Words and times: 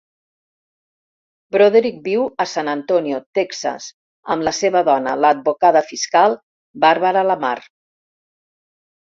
Broderick 1.55 1.99
viu 2.07 2.23
a 2.45 2.47
San 2.53 2.71
Antonio, 2.73 3.19
Texas, 3.39 3.91
amb 4.37 4.47
la 4.49 4.55
seva 4.61 4.83
dona, 4.89 5.15
l'advocada 5.27 5.85
fiscal 5.93 6.39
Barbara 6.87 7.25
Lamar. 7.31 7.55